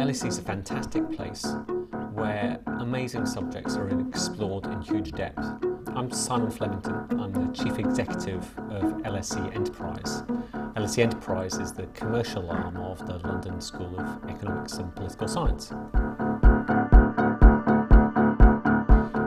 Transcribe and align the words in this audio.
LSE 0.00 0.26
is 0.26 0.38
a 0.38 0.42
fantastic 0.42 1.10
place 1.12 1.46
where 2.14 2.58
amazing 2.78 3.26
subjects 3.26 3.76
are 3.76 3.88
explored 4.00 4.66
in 4.66 4.80
huge 4.80 5.12
depth. 5.12 5.46
I'm 5.94 6.10
Simon 6.10 6.50
Flemington, 6.50 6.94
I'm 7.18 7.32
the 7.32 7.52
Chief 7.52 7.78
Executive 7.78 8.42
of 8.70 8.82
LSE 9.02 9.54
Enterprise. 9.54 10.22
LSE 10.76 10.98
Enterprise 10.98 11.58
is 11.58 11.72
the 11.72 11.86
commercial 11.88 12.50
arm 12.50 12.76
of 12.78 13.06
the 13.06 13.18
London 13.26 13.60
School 13.60 13.98
of 14.00 14.30
Economics 14.30 14.74
and 14.74 14.94
Political 14.96 15.28
Science. 15.28 15.68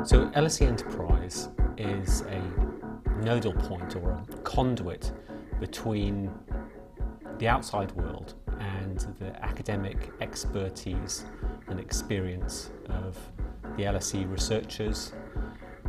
So, 0.10 0.28
LSE 0.36 0.68
Enterprise 0.68 1.50
is 1.78 2.21
a 2.21 2.42
nodal 3.24 3.54
point 3.54 3.96
or 3.96 4.12
a 4.12 4.38
conduit 4.44 5.12
between 5.60 6.30
the 7.39 7.47
outside 7.47 7.91
world 7.93 8.36
and 8.59 8.99
the 9.20 9.43
academic 9.43 10.12
expertise 10.21 11.26
and 11.67 11.80
experience 11.80 12.70
of 12.89 13.17
the 13.77 13.84
LSE 13.84 14.30
researchers 14.31 15.13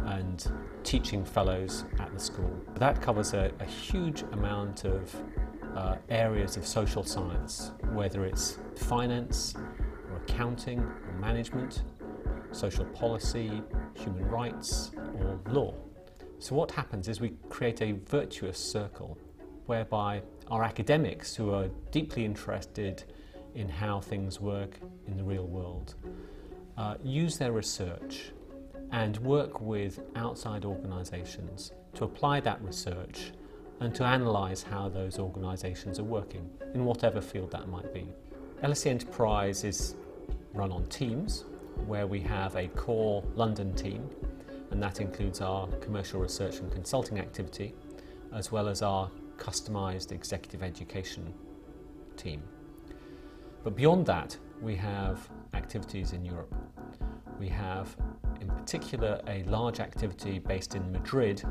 and 0.07 0.51
teaching 0.83 1.25
fellows 1.25 1.85
at 1.99 2.13
the 2.13 2.21
school. 2.21 2.51
That 2.77 3.01
covers 3.01 3.35
a, 3.35 3.51
a 3.61 3.65
huge 3.65 4.23
amount 4.33 4.85
of 4.85 5.15
uh, 5.75 5.97
areas 6.09 6.57
of 6.57 6.67
social 6.67 7.05
science, 7.05 7.73
whether 7.93 8.25
it's 8.25 8.59
finance 8.77 9.55
or 10.11 10.17
accounting 10.19 10.81
or 10.81 11.19
management, 11.21 11.83
social 12.53 12.85
policy, 12.87 13.63
human 13.95 14.25
rights 14.27 14.93
or 15.19 15.41
law. 15.49 15.75
So 16.39 16.55
what 16.55 16.71
happens 16.71 17.09
is 17.09 17.21
we 17.21 17.35
create 17.49 17.81
a 17.83 17.93
virtuous 17.93 18.59
circle 18.59 19.19
whereby 19.67 20.23
our 20.49 20.63
academics 20.63 21.35
who 21.35 21.53
are 21.53 21.69
deeply 21.91 22.25
interested 22.25 23.05
in 23.55 23.69
how 23.69 24.01
things 24.01 24.41
work 24.41 24.79
in 25.07 25.17
the 25.17 25.23
real 25.23 25.47
world 25.47 25.95
uh, 26.77 26.97
use 27.03 27.39
their 27.39 27.53
research 27.53 28.33
and 28.93 29.17
work 29.19 29.61
with 29.61 30.01
outside 30.17 30.65
organisations 30.65 31.73
to 31.95 32.05
apply 32.05 32.41
that 32.41 32.61
research 32.63 33.33
and 33.81 33.95
to 33.95 34.05
analyse 34.05 34.63
how 34.63 34.89
those 34.89 35.19
organisations 35.19 35.99
are 35.99 36.05
working 36.05 36.49
in 36.75 36.85
whatever 36.85 37.21
field 37.21 37.51
that 37.51 37.69
might 37.69 37.93
be. 37.93 38.07
LSE 38.63 38.87
Enterprise 38.87 39.65
is 39.65 39.95
run 40.53 40.71
on 40.71 40.85
teams 40.87 41.45
where 41.87 42.07
we 42.07 42.21
have 42.21 42.55
a 42.57 42.69
core 42.69 43.23
London 43.35 43.75
team 43.75 44.09
and 44.71 44.83
that 44.83 45.01
includes 45.01 45.41
our 45.41 45.67
commercial 45.81 46.21
research 46.21 46.59
and 46.59 46.71
consulting 46.73 47.19
activity 47.19 47.75
as 48.35 48.51
well 48.51 48.69
as 48.69 48.83
our 48.83 49.11
customised 49.37 50.13
executive 50.13 50.63
education 50.63 51.33
team. 52.17 52.43
But 53.63 53.77
beyond 53.77 54.07
that, 54.07 54.37
we 54.61 54.75
have 54.77 55.29
activities 55.55 56.13
in 56.13 56.25
Europe. 56.25 56.55
We 57.39 57.49
have, 57.49 57.97
in 58.41 58.49
particular, 58.49 59.21
a 59.27 59.45
large 59.45 59.81
activity 59.81 60.39
based 60.39 60.75
in 60.75 60.93
Madrid 60.93 61.43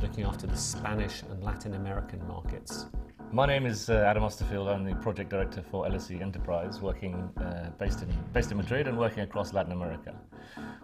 looking 0.00 0.24
after 0.24 0.46
the 0.46 0.56
Spanish 0.56 1.22
and 1.22 1.44
Latin 1.44 1.74
American 1.74 2.26
markets. 2.26 2.86
My 3.32 3.46
name 3.46 3.64
is 3.64 3.88
uh, 3.88 4.04
Adam 4.08 4.24
Austerfield. 4.24 4.66
I'm 4.66 4.82
the 4.82 4.96
project 4.96 5.30
director 5.30 5.62
for 5.62 5.86
LSE 5.86 6.20
Enterprise, 6.20 6.80
working 6.80 7.14
uh, 7.36 7.70
based 7.78 8.02
in 8.02 8.08
based 8.32 8.50
in 8.50 8.56
Madrid 8.56 8.88
and 8.88 8.98
working 8.98 9.20
across 9.20 9.52
Latin 9.52 9.70
America. 9.70 10.16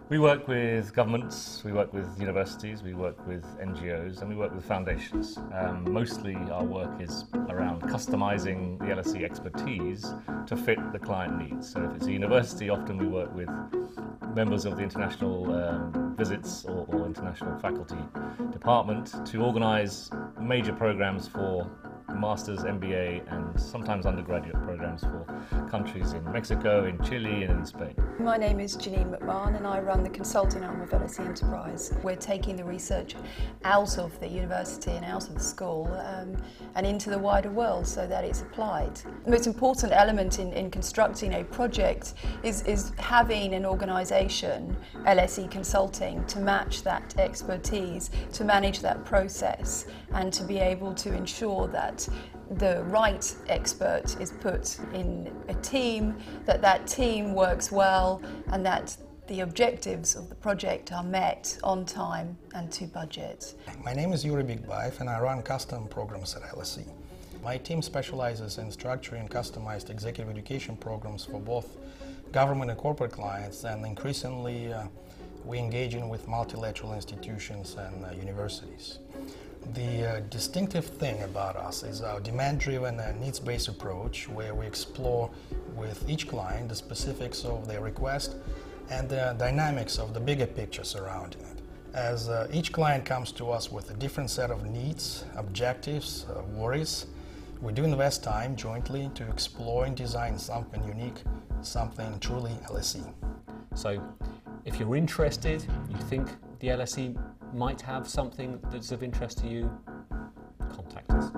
We 0.07 0.17
work 0.17 0.47
with 0.47 0.93
governments, 0.93 1.61
we 1.65 1.73
work 1.73 1.91
with 1.91 2.07
universities, 2.17 2.83
we 2.83 2.93
work 2.93 3.27
with 3.27 3.43
NGOs, 3.59 4.21
and 4.21 4.29
we 4.29 4.35
work 4.37 4.55
with 4.55 4.63
foundations. 4.63 5.37
Um, 5.53 5.91
mostly, 5.91 6.35
our 6.35 6.63
work 6.63 7.01
is 7.01 7.25
around 7.49 7.81
customizing 7.81 8.79
the 8.79 8.85
LSE 8.85 9.25
expertise 9.25 10.13
to 10.45 10.55
fit 10.55 10.79
the 10.93 10.99
client 10.99 11.37
needs. 11.37 11.69
So, 11.69 11.83
if 11.83 11.97
it's 11.97 12.05
a 12.05 12.13
university, 12.13 12.69
often 12.69 12.97
we 12.97 13.07
work 13.07 13.35
with 13.35 13.49
members 14.33 14.63
of 14.63 14.77
the 14.77 14.83
international 14.83 15.53
um, 15.53 16.15
visits 16.15 16.63
or, 16.63 16.85
or 16.87 17.05
international 17.07 17.59
faculty 17.59 17.97
department 18.53 19.13
to 19.25 19.43
organize 19.43 20.09
major 20.39 20.71
programs 20.71 21.27
for 21.27 21.69
master's, 22.17 22.59
MBA, 22.59 23.31
and 23.31 23.59
sometimes 23.59 24.05
undergraduate 24.05 24.61
programs 24.63 25.01
for 25.01 25.25
countries 25.69 26.13
in 26.13 26.23
Mexico, 26.31 26.85
in 26.85 27.01
Chile, 27.03 27.43
and 27.43 27.59
in 27.59 27.65
Spain. 27.65 27.95
My 28.19 28.35
name 28.35 28.59
is 28.59 28.75
Jeannine 28.75 29.11
McMahon, 29.11 29.55
and 29.55 29.67
I 29.67 29.79
run 29.79 30.01
the 30.01 30.09
consulting 30.09 30.63
arm 30.63 30.81
of 30.81 30.89
LSE 30.89 31.19
Enterprise. 31.19 31.93
We're 32.01 32.15
taking 32.15 32.55
the 32.55 32.63
research 32.63 33.15
out 33.63 33.99
of 33.99 34.19
the 34.19 34.27
university 34.27 34.89
and 34.89 35.05
out 35.05 35.27
of 35.27 35.35
the 35.35 35.39
school 35.39 35.85
um, 36.03 36.35
and 36.73 36.87
into 36.87 37.11
the 37.11 37.19
wider 37.19 37.51
world 37.51 37.85
so 37.85 38.07
that 38.07 38.23
it's 38.23 38.41
applied. 38.41 38.95
The 39.23 39.29
most 39.29 39.45
important 39.45 39.93
element 39.93 40.39
in, 40.39 40.51
in 40.53 40.71
constructing 40.71 41.33
a 41.33 41.43
project 41.43 42.15
is, 42.41 42.63
is 42.63 42.91
having 42.97 43.53
an 43.53 43.67
organisation, 43.67 44.75
LSE 45.05 45.51
Consulting, 45.51 46.25
to 46.25 46.39
match 46.39 46.81
that 46.83 47.13
expertise, 47.19 48.09
to 48.33 48.43
manage 48.43 48.79
that 48.79 49.05
process, 49.05 49.85
and 50.13 50.33
to 50.33 50.43
be 50.43 50.57
able 50.57 50.95
to 50.95 51.13
ensure 51.13 51.67
that 51.67 52.09
the 52.51 52.83
right 52.83 53.35
expert 53.49 54.15
is 54.19 54.31
put 54.31 54.79
in 54.93 55.31
a 55.49 55.53
team, 55.55 56.15
that 56.45 56.61
that 56.61 56.87
team 56.87 57.33
works 57.33 57.71
well, 57.71 58.21
and 58.47 58.65
that 58.65 58.95
the 59.27 59.41
objectives 59.41 60.15
of 60.15 60.29
the 60.29 60.35
project 60.35 60.93
are 60.93 61.03
met 61.03 61.57
on 61.63 61.85
time 61.85 62.37
and 62.55 62.71
to 62.71 62.85
budget. 62.85 63.55
My 63.83 63.93
name 63.93 64.13
is 64.13 64.23
Yury 64.23 64.45
Bikbaev 64.45 65.01
and 65.01 65.09
I 65.09 65.19
run 65.19 65.41
custom 65.41 65.87
programs 65.89 66.35
at 66.35 66.43
LSE. 66.43 66.87
My 67.43 67.57
team 67.57 67.81
specializes 67.81 68.57
in 68.57 68.67
structuring 68.67 69.29
customized 69.29 69.89
executive 69.89 70.31
education 70.31 70.77
programs 70.77 71.25
for 71.25 71.41
both 71.41 71.77
government 72.31 72.71
and 72.71 72.79
corporate 72.79 73.11
clients 73.11 73.65
and 73.65 73.85
increasingly 73.85 74.71
uh, 74.71 74.87
we 75.45 75.57
engage 75.57 75.95
in 75.95 76.09
with 76.09 76.27
multilateral 76.27 76.93
institutions 76.93 77.75
and 77.79 78.05
uh, 78.05 78.11
universities. 78.11 78.99
The 79.73 80.05
uh, 80.05 80.19
distinctive 80.29 80.85
thing 80.85 81.21
about 81.23 81.55
us 81.55 81.83
is 81.83 82.01
our 82.01 82.19
demand 82.19 82.59
driven 82.59 82.99
and 82.99 83.19
needs 83.19 83.39
based 83.39 83.67
approach, 83.67 84.29
where 84.29 84.55
we 84.55 84.65
explore 84.65 85.29
with 85.75 86.09
each 86.09 86.27
client 86.27 86.69
the 86.69 86.75
specifics 86.75 87.43
of 87.43 87.67
their 87.67 87.81
request 87.81 88.35
and 88.89 89.09
the 89.09 89.35
dynamics 89.37 89.99
of 89.99 90.13
the 90.13 90.19
bigger 90.19 90.47
picture 90.47 90.83
surrounding 90.83 91.41
it. 91.41 91.61
As 91.93 92.29
uh, 92.29 92.47
each 92.53 92.71
client 92.71 93.05
comes 93.05 93.31
to 93.33 93.51
us 93.51 93.71
with 93.71 93.89
a 93.89 93.93
different 93.95 94.29
set 94.29 94.51
of 94.51 94.65
needs, 94.65 95.25
objectives, 95.35 96.25
uh, 96.29 96.41
worries, 96.53 97.07
we 97.61 97.73
do 97.73 97.83
invest 97.83 98.23
time 98.23 98.55
jointly 98.55 99.09
to 99.15 99.27
explore 99.29 99.85
and 99.85 99.97
design 99.97 100.37
something 100.37 100.83
unique, 100.87 101.23
something 101.61 102.19
truly 102.19 102.51
LSE. 102.69 103.11
So, 103.73 104.01
if 104.67 104.81
you're 104.81 104.97
interested, 104.97 105.65
you 105.89 105.97
think 106.09 106.27
the 106.59 106.67
LSE 106.67 107.17
might 107.53 107.79
have 107.79 108.05
something 108.05 108.59
that's 108.69 108.91
of 108.91 109.01
interest 109.01 109.37
to 109.39 109.47
you, 109.47 109.71
contact 110.59 111.09
us. 111.11 111.31